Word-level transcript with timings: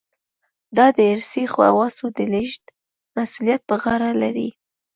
دا 0.77 0.87
د 0.97 0.99
ارثي 1.13 1.43
خواصو 1.53 2.05
د 2.17 2.19
لېږد 2.33 2.63
مسوولیت 3.15 3.61
په 3.69 3.75
غاړه 3.83 4.11
لري. 4.21 4.49